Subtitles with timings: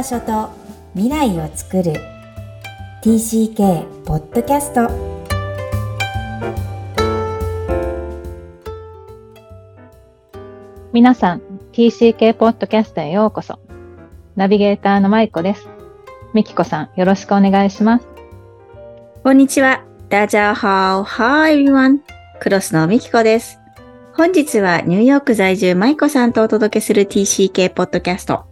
[0.00, 0.48] 場所と
[0.94, 1.92] 未来を作る
[3.02, 4.88] TCK ポッドキャスト
[10.94, 11.42] 皆さん、
[11.72, 13.58] TCK ポッドキャストへようこそ。
[14.36, 15.68] ナビゲーターのまいこです。
[16.32, 18.06] みきこさん、よろしくお願いします。
[19.22, 19.84] こんにちは。
[20.08, 21.04] ダジャーハオ。
[21.04, 21.98] Hi everyone.
[22.40, 23.58] クロスのみきこです。
[24.14, 28.49] 本日はニューヨーク在住マイコさんとお届けする TCK ポッドキャスト。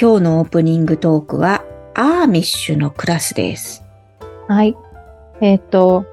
[0.00, 3.82] 今日のオープニングトークはアーミッシュのクラスです。
[4.46, 4.76] はい。
[5.40, 6.04] えっ、ー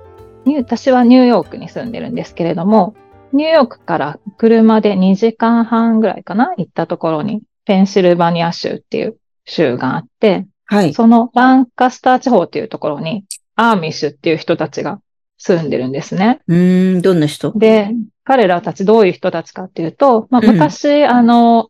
[0.58, 2.96] 私はニューヨークに住んでるんですけれども、
[3.32, 10.92] ニューヨークから車で2時間半ぐらいかな行ったところに、ペンシルバニア州っていう州があって、はい。
[10.96, 13.26] そのランカスター地方っていうところに、
[13.56, 15.00] アーミッシュっていう人たちが
[15.38, 16.42] 住んでるんですね。
[16.48, 17.52] うーん、どんな人？
[17.56, 17.92] で、
[18.24, 21.70] 彼らたちどういう人たちかっていうと、まあ、うん昔、あの、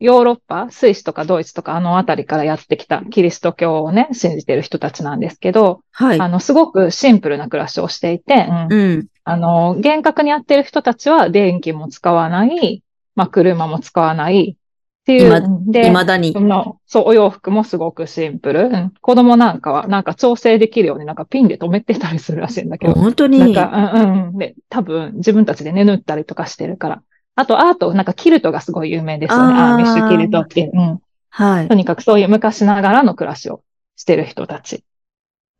[0.00, 6.20] ヨーロッパ、スイスとかドイツとかあのあたりからやってきたキリスト教をね、信じてる人たちなんですけど、はい。
[6.20, 9.06] あの、すごくシンプルな暮らしをしていて、うんうん。
[9.24, 12.82] あの、厳格にやってる人たちは電気も使わない、
[13.16, 15.26] まあ、車も使わないっていう。
[15.26, 15.40] 今
[15.72, 16.40] で、未だにそ。
[16.40, 18.68] のそう、お洋服もすごくシンプル。
[18.68, 22.94] うん子供なんかは、なんか調整できるようになんかピンで留めてたりするらしいんだけど。
[22.94, 23.38] 本当に。
[23.38, 24.38] なんか、うんうん。
[24.38, 27.02] で、多分自分たちでね、縫ったりとかしてるから。
[27.38, 29.54] あと、アート、なんかキルトがすごい有名ですよね。
[29.54, 30.70] アーミッシュキルトっていう。
[30.74, 31.00] うん。
[31.30, 31.74] はいと。
[31.74, 33.62] にかくそういう昔ながらの暮らしを
[33.94, 34.84] してる人たち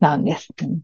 [0.01, 0.49] なんです。
[0.61, 0.81] うん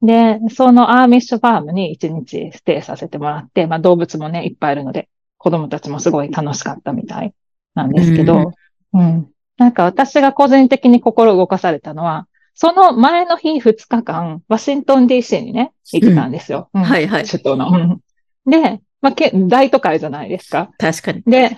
[0.00, 7.34] で、そのアーミッシュファームに一日ステイさせてもらって、まあ動物もね、いっぱいいるので、子供たちもすごい楽しかったみたい
[7.74, 8.52] なんですけど、
[8.92, 9.28] うん。
[9.56, 16.70] なんか私が個人的に心動かされたのは、その前の日2日間、ワシントン DC にね、行ってたんですよ。
[16.74, 17.26] うんはいはい。
[17.26, 17.70] 首都の。
[17.70, 18.00] うん
[18.46, 20.70] で、まあ、け大都会じゃないですか。
[20.78, 21.22] 確かに。
[21.22, 21.56] で、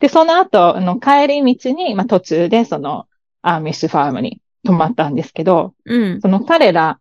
[0.00, 3.06] で、その後、あの、帰り道に、まあ、途中で、その、
[3.42, 6.20] アーミッシュファームに泊まったんですけど、うん。
[6.20, 7.00] その彼ら、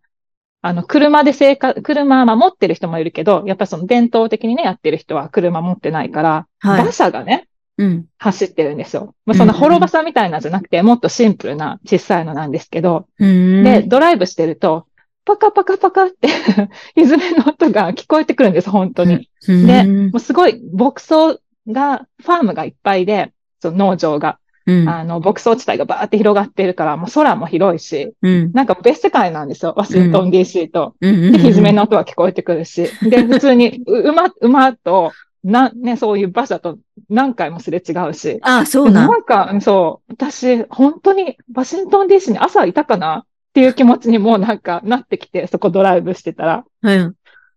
[0.62, 8.06] あの、車で生活、車は持ってる人もいるけど、やっぱりその伝統的にね、やってる人は車持ってないから、はい馬車がね、うん。
[8.18, 9.14] 走ってるんですよ。
[9.26, 13.64] まあ、そんなうんうん滅馬車みたいなんじゃなくて、もっとシンプルな小さいのなんですけど、うーん。
[13.64, 14.88] で、ドライブしてると、
[15.28, 16.30] パカパカパカって、
[16.96, 19.30] 泉の音が聞こえてくるんです、本当に。
[19.50, 24.90] うん、でうんもうすごい牧草が、ファームがいっぱいで、その農場が、うん。
[24.90, 28.52] あの、牧草地帯がバーって広がってるから、もう空も広いし、うん。
[28.54, 30.96] なんか別世界なんですよ、ワシントン DC と。
[31.02, 31.32] うん。
[31.34, 35.12] で、ひずめの音は聞こえてくるし、で、普通に、う馬、馬と、
[35.44, 36.78] な、ね、そういう馬車と
[37.10, 38.40] 何回もすれ違うし。
[38.42, 39.10] あ、そうなん。
[39.10, 43.26] なんか、そう、私、本当にワシントン DC に朝いたかな
[43.58, 46.64] っていう気持ちにもうなんかなってきて、そこドライブしてたら。
[46.84, 47.16] うん。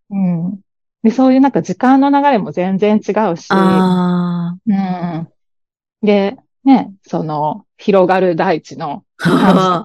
[0.08, 0.60] うん。
[1.02, 3.50] で、そういうなんか時間の流れも全然違うし。
[3.50, 5.28] あうん。
[6.00, 9.82] で、ね、その、広がる大地の感じと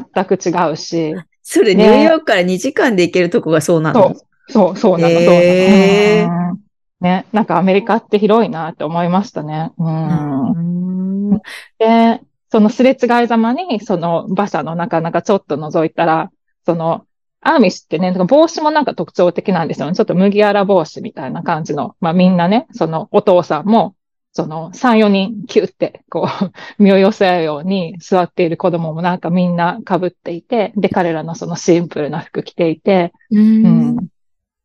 [0.00, 1.14] か全く違うし。
[1.42, 4.14] それ、ニねューヨークから2時間で行けるとこがそうなの？
[4.14, 4.14] そ
[4.48, 6.50] う、そう、そうなの、へーそうなの。
[6.50, 6.66] うん
[6.98, 9.70] ね、なんかアメリカって広いなって思いましたね。
[9.76, 10.50] うん。
[10.52, 11.38] うん。
[11.78, 16.30] で、そのすれ違いざまに、その馬車の中なんかちょっと覗いたら、
[16.64, 17.06] その、
[17.40, 19.94] アーミッシュってね、帽子もなんか特徴的なんですよね。
[19.94, 21.96] ちょっと麦わら帽子みたいな感じの。
[22.00, 23.94] まあみんなね、そのお父さんも、
[24.32, 26.52] その3、4人キュってこう、
[26.82, 33.38] 身を寄せ合うように座っている子供もなんかみんな被っていて、で、彼らのそのシンプルな服着ていて、う。
[33.38, 33.96] うん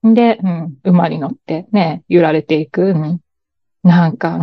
[0.04, 0.14] ん。
[0.14, 2.84] で、うん、馬に乗ってね、揺られていく。
[2.84, 3.20] うん。
[3.84, 4.36] なんか、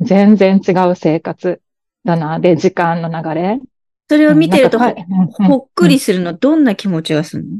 [0.00, 1.60] うん、全然違う生活
[2.04, 2.40] だな。
[2.40, 3.60] で、時間の流れ。
[4.08, 7.58] それを見てるとほっくりするの、どんな気持ちがするの？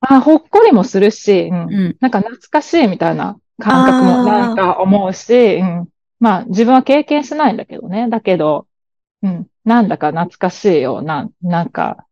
[0.00, 1.58] あ、ほっこりもするし、うん。
[1.58, 1.96] うん。
[2.00, 5.88] なんか懐かしいみたいな感覚もなんか思うし、うん。
[6.20, 8.08] まあ、自分は経験しないんだけどね。
[8.08, 8.66] だけど、
[9.22, 9.46] うん。
[9.64, 12.06] なんだか懐かしいような、なんか、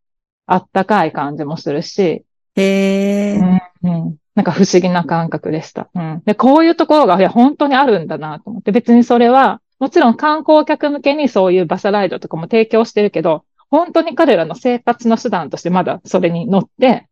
[0.46, 2.24] あったかい感じもするし、
[2.56, 3.36] へえ。
[3.36, 4.16] うんうん。
[4.34, 5.88] なんか不思議な感覚でした。
[5.94, 6.22] うん。
[6.26, 17.06] で、こういうところが、いや、本当にあるんだなと思って、別にそれは、もちろん観光客向けにそういう馬車ライドとかも提供してるけど、本当に彼らの生活の手段としてまだそれに乗って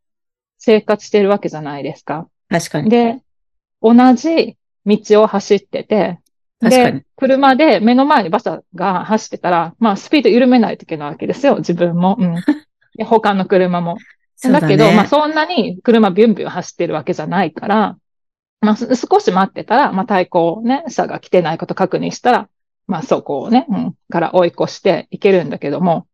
[0.57, 2.29] 生活してるわけじゃないですか。
[2.49, 2.89] 確かに。
[2.89, 3.23] で、
[3.83, 6.19] 同じ道を走ってて、
[6.61, 12.17] で確かに、車で目の前に馬車が走ってたら、まあスピード緩めないといけないわけですよ、自分も。
[12.19, 12.37] うん。
[12.97, 13.99] で他の車も。
[14.37, 17.99] そうだけど、ねまあそんなに車ビュンビュン走ってるわけじゃないから、
[18.63, 22.49] まあす少し待ってたら、まあ対向ね、車が来てないこと確認したら、
[22.93, 26.07] まあそこをね、うん、から追い越していけるんだけども、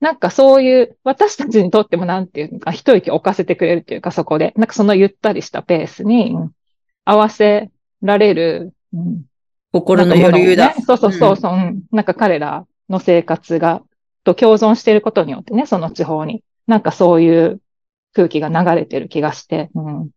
[0.00, 6.50] なんかそういう、私たちにとってもなんていうのか、一息置かせてくれるというか、そこで、なんかそのゆったりしたペースに、うん
[7.06, 7.70] 合わせ
[8.02, 9.22] られる、うん
[9.72, 10.82] 心の余裕だね。
[10.86, 13.82] そうそうそうそう、うんなんか彼らの生活が、
[14.22, 16.44] と共存していることによってね、その地方に。
[16.66, 17.60] なんかそういう
[18.12, 20.10] 空気が流れてる気がして、うん、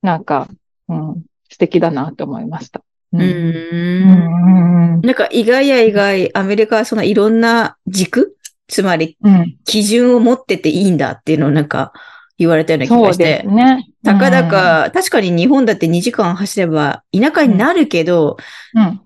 [0.00, 0.48] なんか、
[0.88, 2.82] うん、素敵だなと思いました。
[3.12, 3.20] うん。
[3.20, 8.36] うんなんか意外や意外、アメリカはそのいろんな軸
[8.68, 9.16] つまり、
[9.64, 11.92] 基準を持ってていいんだっていうのをなんか
[12.38, 13.42] 言われたような気がして。
[13.44, 13.86] そうですね。
[14.04, 18.36] たかだか、確かに日本だって2時間走れば田舎になるけど、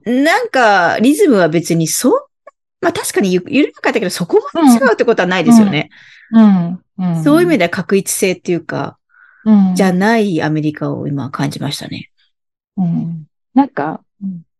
[0.05, 2.13] うん、なんかリズムは別にそん
[2.81, 5.89] まあ確かに緩やかだけどそこまで違うってことはないですよね。
[7.25, 8.99] そういう意味では確一性っていうか、
[9.45, 12.11] うん、じゃないアメリカを今感じましたね。
[12.77, 13.25] うん。
[13.55, 14.03] なんか、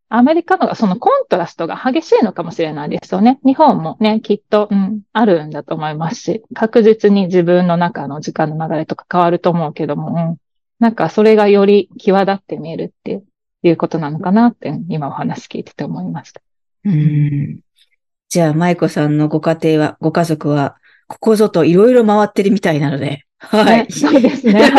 [0.09, 3.39] アメリカのがそのコントラストが激しいのかもしれないですよね。
[3.43, 10.37] 日本もね、きっと、うん、あるんだと思いますし、確実に自分の中の時間の流れとか変わると思うけども、うん、
[10.79, 13.23] なんかそれがより際立って見えるって
[13.63, 16.41] いうことなのかなって、今お話聞いてて思いました。
[16.85, 17.59] うん。
[18.29, 20.77] じゃあ、舞子さんのご家庭は、ご家族は、
[21.07, 23.91] ここぞといろいろ回ってるみたいなので、はい。
[23.91, 24.71] そうですね。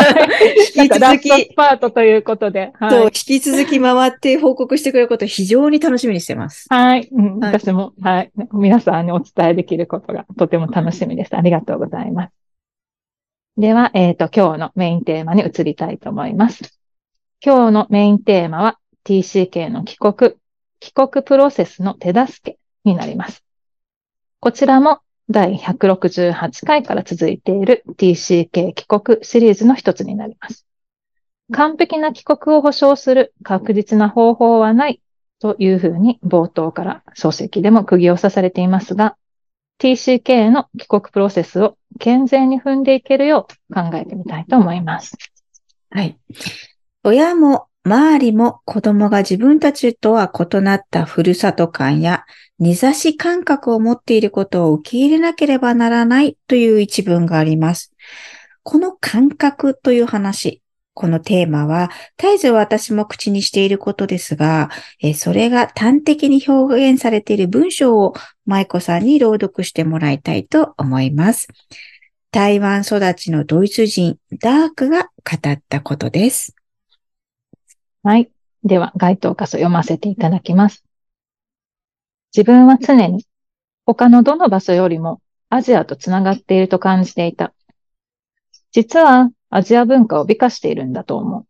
[0.77, 1.55] 引き続き。
[1.55, 2.73] パートということで。
[2.75, 6.67] はい、引き続き回って報告してくれることを非常に楽しみにしてます。
[6.71, 7.09] はい。
[7.13, 8.33] うん、はい、私も、はい。
[8.53, 11.37] 皆さんにお伝えできることがとても楽しみです。
[11.37, 12.33] ありがとうございます。
[13.59, 16.79] では、えっ、ー、と、今日のメインテーマに移りたいと思います。
[17.45, 20.35] 今日のメインテーマは TCK の帰国、
[20.81, 23.45] 帰国プロセスの手助けになります。
[24.41, 30.67] こちらも第168回から続いている TCK 帰国シリーズの一つになります。
[31.53, 35.01] 完璧な帰国を保証する確実な方法はない
[35.41, 39.17] というふうに冒頭から書籍でも釘を刺されていますが、
[39.79, 45.17] TCK の帰国プロセスを健全に踏んでいけるよう考えてみたいと思います。
[45.91, 46.19] はい。
[47.05, 52.25] 親も周りも子供が自分たちとは異なったふるさと感や
[52.59, 57.93] 根差し感覚を持っていることを受け入れなければならないという一文があります。
[58.65, 60.63] この感覚という話、
[60.95, 64.71] このテーマは、絶えず私も口にしていることですが、
[65.15, 68.15] それが端的に表現されている文章を
[68.47, 71.47] 舞子さんに朗読してもらいたいと思います。
[72.33, 76.57] 台湾育ちのドイツ人、ダークが語ったことです。
[78.07, 78.31] はい。
[78.63, 80.85] では、該当箇所読ませていただきます。
[82.33, 83.27] 自分は常に
[83.85, 87.53] 他のどの場所よりもアジアとつながっていると感じていた。
[88.71, 91.47] 実はアジア文化を美化しているんだと思う。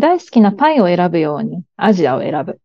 [0.00, 2.58] 大好きなパイを選ぶようにアジアを選ぶ。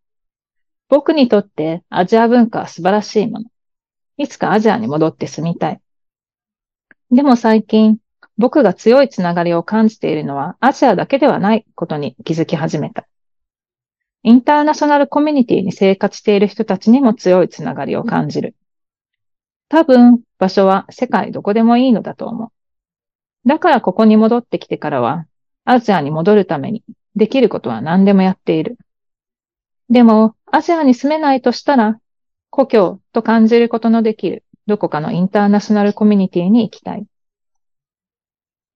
[0.88, 3.50] 僕にとってアジア文化は素晴らしいもの。
[4.16, 5.81] いつかアジアに戻って住みたい。
[7.12, 7.98] でも最近、
[8.38, 13.07] 僕が強いつながりを感じているのはアジアだけではないことに気づき始めた。
[14.24, 18.56] インターナショナルコミュニティに生活している人たちにも強いつながりを感じる。
[19.69, 22.50] 多分、場所は世界どこでもいいのだと思う。
[23.48, 25.25] だからここに戻ってきてからは、
[25.66, 26.84] アジアに戻るために
[27.16, 28.78] できることは何でもやっている。
[29.89, 32.00] でも、アジアに住めないとしたら、
[32.50, 37.06] 故郷と感じることのできるどこかのインターナショナルコミュニティに行きたい。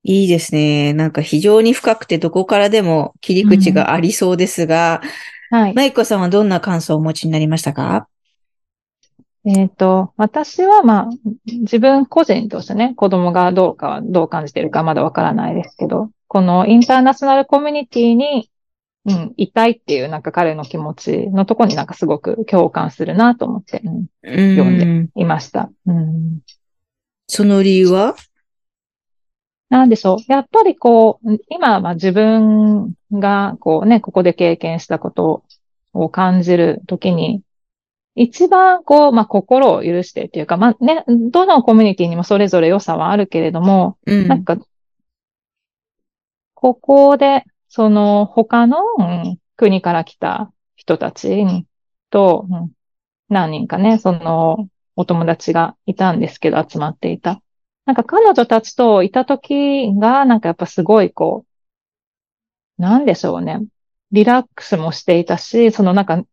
[0.03, 0.93] いいですね。
[0.93, 5.01] なんか非常に深くてどこからでも切り口がありそうですが、
[5.51, 5.73] うん、はい。
[5.73, 8.07] マイコさんはどんな感想をお持ちになりましたか？
[9.43, 11.09] えっ、ー、と、私はまあ、
[11.45, 18.49] 自分個人としてね、子供がどうか、どう感じているかまだわからないですけど、このインターナショナルコミュニティに、
[19.05, 25.71] うん、いたいっていうなんか彼の気持ちのとこになんかすごく共感するなと思って、うん、読んでいました。
[25.87, 26.39] うん、
[27.25, 28.15] その理由は？
[29.71, 30.17] なんでしょう。
[30.27, 35.45] やっぱりこう、今は自分がこうね、ここで経験したこと
[35.93, 37.41] を感じるときに、
[38.15, 44.57] 一番こう、まあ、心を許してっていうか、まあ、ね、どのコミュニティにもそれぞれ良さはあるけれども、うん、なんか、
[46.53, 51.65] ここで、その他の、うん、国から来た人たち
[52.09, 52.71] と、うん、
[53.29, 57.41] 何人かね、そのお友達がいたんですけど、集まっていた。
[57.91, 61.45] なんか彼女たちといた時が、なんかやっぱすごいこ
[62.79, 63.59] う、なんでしょうね。
[64.13, 66.23] リラックスもしていたし、そのなんか、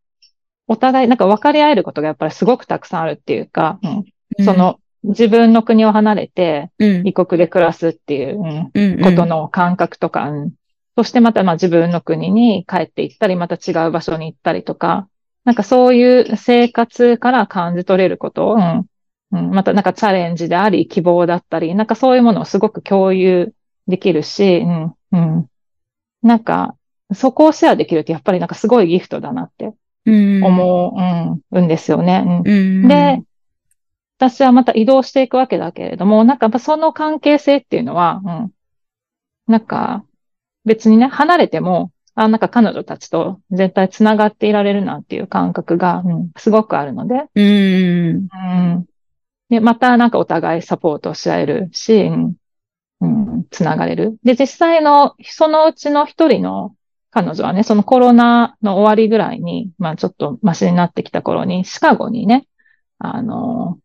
[0.69, 10.53] お互いなんか分かり合えることがやっぱりすごくたくさんあるっていうか、うん、その自分の国を離れて、異国で暮らすっていう、うん、ことの感覚とか、うん、
[10.97, 15.09] そしてまたまあ自分の国に帰って行ったり、また違う場所に行ったりとか、
[15.45, 18.87] なんかそういう生活から感じ取れることを、うん、
[19.33, 23.55] うん、またなんかチャレンジであり、希望だったり、なんかそういうものをすごく共有
[23.87, 25.47] できるし、うん、うん。
[26.23, 26.77] なんか、
[27.13, 29.73] そこをシェアできるってやっぱりなんかすごいギフトだなって
[30.07, 32.43] 思う、うん、うんですよね。
[32.45, 33.23] うん、で、
[34.19, 38.53] 私はまた移動していくわけだけれども、なんかやっぱその関係性っていうのは、うん。
[39.47, 40.05] なんか、
[40.65, 47.47] 別にね、離れても、あ、なんか彼女たちと絶対繋がっていられるなっていう感覚が、うん、すごくあるので、うん。
[47.47, 48.37] う
[48.79, 48.87] ん。
[49.49, 52.35] で、またなんかお互いサポートし合えるし、うん、
[53.01, 54.19] うん、つながれる。
[54.25, 56.75] で、実際の、そのうちの一人の
[57.11, 62.47] 彼女はね、そのコロナの終わりぐらいに、まあちょっとマシになってきた頃に、シカゴにね、
[62.99, 63.79] あの、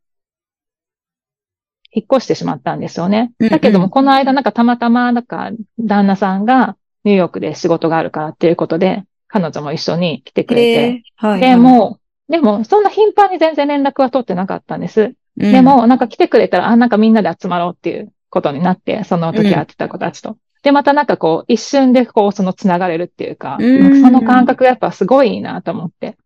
[1.92, 3.32] 引っ越してしまったんですよね。
[3.40, 11.42] だけども、この間なんかたまたま、なんか旦那さんがニューヨークで仕事があるからっていうことで、彼女も一緒に来てくれて、えーはい。
[11.42, 15.14] で、もう、でも、そんな頻繁に全然連絡は取ってなかったんです。
[15.38, 20.38] うん、でも、なんか来てくれたら、あ、なんかみんなで集まろうっていうことになって、その時会ってた子たちと。
[20.64, 26.18] で、またなんかこう、一瞬でこう、その繋がれるっていうか、うんその感覚がやっぱすごいいいなと思って、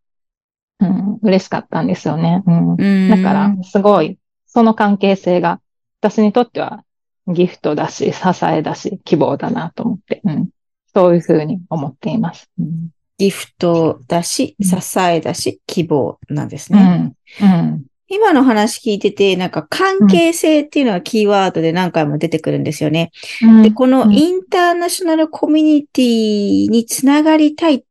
[0.80, 2.44] うん、嬉しかったんですよね。
[2.46, 2.76] うん。
[2.78, 5.60] うん、だから、すごい、その関係性が、
[6.02, 6.84] 私にとっては
[7.28, 10.50] ギフトだし、支えだし、希望だなと思って、うん。
[10.94, 12.50] そういうふうに思っています。
[12.60, 12.90] うん。
[13.18, 17.16] ギフトだし、うん支えだし、希望なんですね。
[17.42, 17.48] うん。
[17.48, 17.86] うん。
[18.10, 23.12] 今の話聞いてて、なんか関係性っていうのはキーワードで何回も出てくるんですよね。
[23.42, 27.84] うんで、このうんインターナショナルコミュニティにつながりたいっ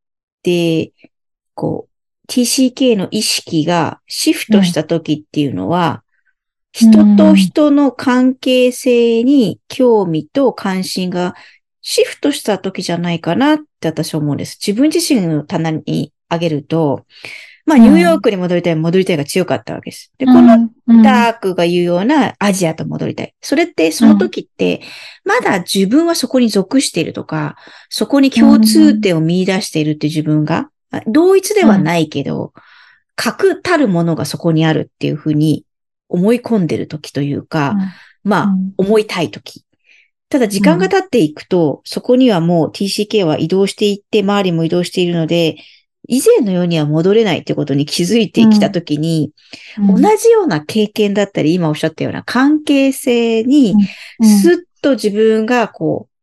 [0.42, 0.92] て、
[1.54, 6.06] こう、TCK の意識がシフトした時っていうのは、うん
[6.76, 11.34] 人と人の関係性に興味と関心が
[11.80, 14.58] シフトした時じゃないかなって私は思うんです。
[14.60, 17.06] 自分自身の棚に上げると、
[17.66, 17.82] まあ、うん。
[17.82, 20.12] ニューヨークに戻りたい、戻りたいが強かったわけです。
[20.18, 21.02] で、このうん。
[21.02, 23.34] ダークが言うようなアジアと戻りたい。
[23.42, 24.80] それって、その時って、
[25.24, 27.56] まだ自分はそこに属しているとか、
[27.90, 32.52] そこに共通点を見出しているって自分が、あ同一ではないけど、
[33.16, 35.64] 確たるものがそこにあるっていうふうに
[36.08, 37.74] 思い込んでる時というか、
[38.22, 39.64] まあうん、思いたい時。
[40.28, 45.56] ただ時間が経っていくと、そこにはもう TCK は移動していって、周りも移動しているので、
[46.08, 49.30] 以前のようには戻れないということに気づいてきた時に、
[49.78, 50.02] うん。
[50.02, 53.74] 同じような経験だったり、今おっしゃったような関係性に、
[54.20, 54.28] うん。
[54.28, 56.15] スッと自分がこう、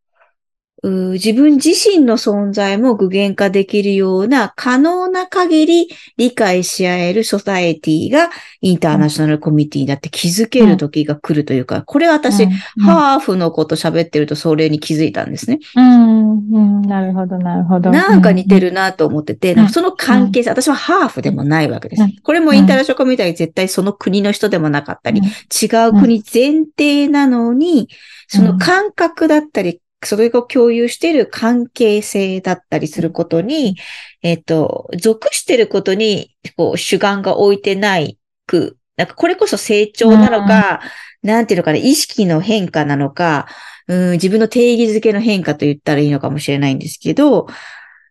[0.84, 5.88] 自分自身の存在も具現化できるような可能な限り
[6.18, 12.50] 理解し合えるソサエティがインターナショナルコミュニティになって気づける時が来るというか、これは私、うん
[12.84, 15.60] ハーフのこと喋ってるとそれに気づいたんですね。
[15.76, 17.92] うん、うん、なるほど、なるほど。
[17.92, 22.04] なんか似てるなと思ってて、その関係性、私はハーフでもないわけです。
[22.04, 22.16] うん。
[22.24, 27.90] これもインターナショナルコミュニティは絶対その国の人でもなかったり、違う国前提なのに、
[28.28, 33.78] その感覚だったり、それを共有している関係性だったりすることに、
[34.22, 38.18] えっと、属していることに、こう、主眼が置いてない
[38.48, 40.82] く、なんかこれこそ成長なのか、
[41.22, 43.48] なんていうのかな、意識の変化なのか、
[43.88, 47.48] うん、自分の定義づけの変化と言ったらいいのかもしれないんですけど、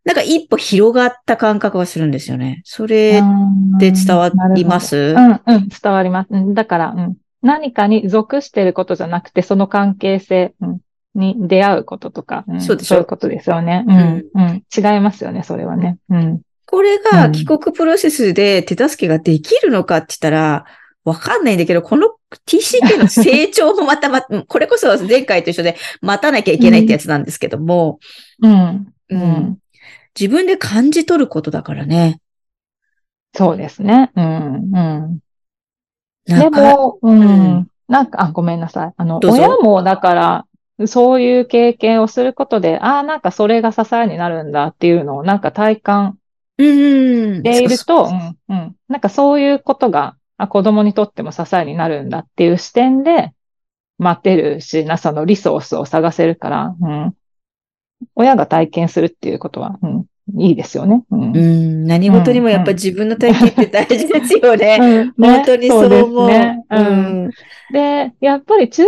[0.05, 2.61] なんか一歩広がった感覚がするんですよね。
[2.65, 3.23] それ
[3.77, 4.97] って伝わります？
[4.97, 6.29] うん、うん、伝わります。
[6.31, 10.79] うんだから、うん、何かに属してることじゃなくて、その関係性、うん
[11.15, 13.85] に出会うこととか、んそうでしょそういうことですよね。
[13.87, 15.99] うん、うん、違いますよね、それはね。
[16.09, 16.41] うん。
[16.67, 20.65] これがうん帰国プロセスで手助けができるのかって言ったら、
[21.05, 22.15] わかんないんだけど、この
[22.47, 27.99] TCK の成長もまたま、 これこそ前回と一緒で待たなきゃいけないってやつなんですけども、
[28.41, 28.53] うん。
[28.53, 29.59] ううんん。
[30.19, 32.21] 自分で感じ取ることだからね。
[33.35, 34.11] そうですね。
[34.15, 35.19] うん、うん。
[36.27, 37.69] でも、ううんん。
[37.89, 38.93] なんか、あ、ごめんなさい。
[38.97, 40.47] あの、親もだから、
[40.87, 46.19] そういう経験をすることで、ああ、なんかそれが支えになるんだっていうのを、なんか体感
[46.59, 47.37] うん。
[47.37, 48.77] していると、うん、うん。
[48.89, 53.33] なんかそういうことが、あ、子供にとっても支えになるんだっていう視点で、
[53.99, 57.17] 待てるし、な、そのリソースを探せるから、うん。
[58.15, 60.07] 親が体験するっていうことは、うん、
[60.39, 61.05] いいですよね。
[61.11, 61.37] うん。
[61.37, 64.79] うん、何事にもやっぱ自分の体験って大事ですよね。
[64.81, 66.29] うんね本当にそう思う。
[66.29, 66.65] ね。
[66.71, 67.31] ううんん。
[67.73, 68.83] で、やっぱり駐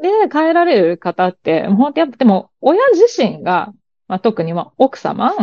[0.00, 3.72] 在で帰られる方って、本当やっぱでも、親自身が、
[4.08, 5.34] まあ、特にまあ奥様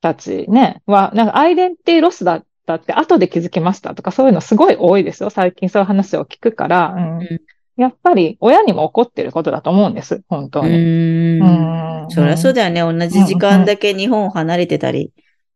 [0.00, 5.30] たちね、は、なんかアイデンティロスだったって後で気づきましたとか、そういうのすごい多いですよ。
[5.30, 7.40] 最近そういう話を聞くから、うんうん
[7.76, 10.22] やっぱり親にも起こってることだと思うんです。
[10.28, 10.70] 本当うに。
[10.70, 11.42] ん。
[11.42, 11.70] う
[12.06, 12.80] んそりゃそうだよね。
[12.80, 15.12] 同じ時間だけ日本を離れてたり、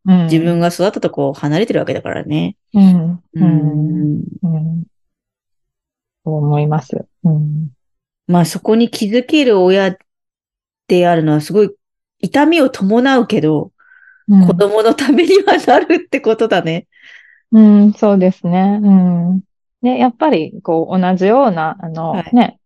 [0.07, 2.57] うん自分が育ったとこを離れてるわけだからね。
[2.73, 3.11] うん。
[3.13, 3.45] ううん。
[3.45, 4.23] ん。
[4.43, 4.85] うん。
[6.25, 7.05] そう思います。
[7.25, 7.69] うん。
[8.27, 9.99] まあそこに気づける親
[10.87, 11.71] であるのはすごい
[12.21, 13.73] 痛みを伴うけど、
[14.29, 16.87] うん子供のためにはなるってことだね。
[17.53, 18.79] うん、そうですね。
[18.83, 19.41] うん。
[19.83, 22.59] で、やっぱり、こう、同じような、あの、はいね、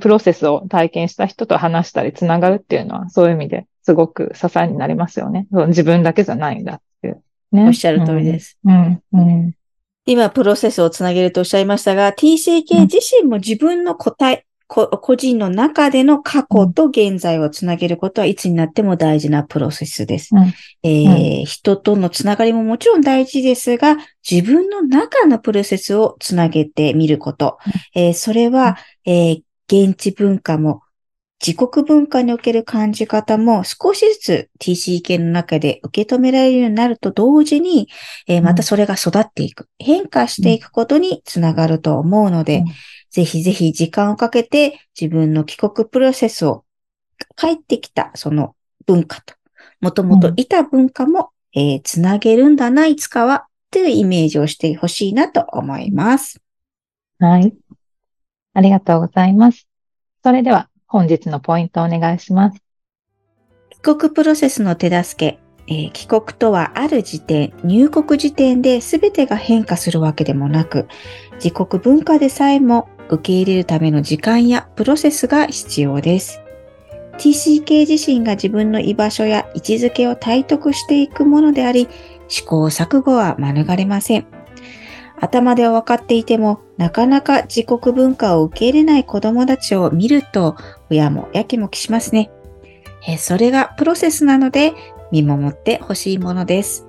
[0.00, 5.46] プロセスを体験した人と話したりつながるっていうのは、そういう意味ですごく支えになりますよね。
[5.68, 7.22] 自分だけじゃないんだっていう。
[7.52, 7.66] ね。
[7.66, 8.58] おっしゃる通りですす。
[8.64, 9.02] うん。
[9.12, 9.54] うん。
[10.06, 20.30] 今、プロセスをつなげるとおっしゃいましたが、TCK 自身も自分の個体、こ個人の中での過去と現在をつなげることはいつになっても大事なプロセスです。
[20.34, 23.96] うんえー人とのつながりももちろん大事ですが、
[24.28, 27.58] 自分の中のプロセスをつなげてみること。
[27.94, 30.82] えーそれは、えー現地文化も
[31.44, 37.88] 自国文化における感じ方も少しずつ TCK の中で受け止められるようになると同時に、
[38.26, 42.66] えーまたそれが育っていく、変化していくことにつながると思うので、うん
[43.08, 46.66] ぜひぜひ時間をかけて自分の帰国プロセスを
[47.34, 49.34] 帰ってきたその文化と、
[49.80, 56.40] もともといた文化も、えーつなげるんだな、いつかは、というイメージをしてほしいなと思います。
[57.18, 57.54] はい。
[58.52, 59.66] ありがとうございます。
[60.22, 62.62] それでは、本日のポイントをお願いします。
[63.70, 65.38] 帰国プロセスの手助け、
[65.68, 70.88] えー帰国とはある時点、入国時点で全てが変化するわけでもなく、
[71.42, 76.40] 自国文化でさえも受け入れるための時間やプロセスが必要です。
[77.18, 81.88] TCK 自身が自分の居場所や位置づけを体得していくものであり、
[82.28, 84.35] 試行錯誤は免れません。
[85.18, 90.56] 頭では分かっていても、なかなか自国文化を受け入れない子供たちを見ると、
[90.90, 92.30] 親もやきもきしますね。
[93.06, 94.74] えそれがプロセスなので、
[95.10, 96.86] 見守ってほしいものです。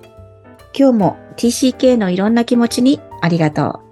[0.76, 3.88] 今日も TCK のいろんな気持ちにありがとう。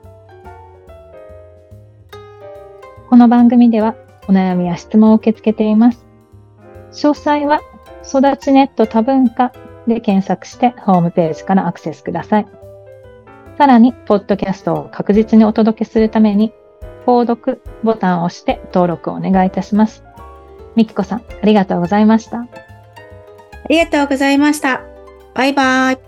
[3.08, 3.94] この番組では、
[4.28, 6.04] お悩みや質問を受け付けています。
[6.92, 7.60] 詳細は、
[8.02, 9.52] 育ちネット多文化
[9.86, 12.65] で検索してホームページからアクセスください。
[13.58, 16.52] さらに、ポッドキャストを確実にお届けするために、
[17.06, 20.04] 購読ボタンを押して登録をお願いいたします。
[20.74, 22.40] みきこさん、ありがとうございました。
[22.40, 22.48] あ
[23.68, 24.82] りがとうございました。
[25.34, 26.05] バイバイ。